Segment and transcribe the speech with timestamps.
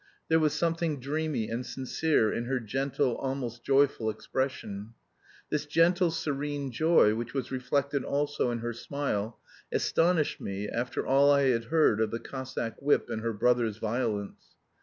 [0.29, 4.95] There was something dreamy and sincere in her gentle, almost joyful, expression.
[5.51, 9.37] This gentle serene joy, which was reflected also in her smile,
[9.71, 14.41] astonished me after all I had heard of the Cossack whip and her brother's violence.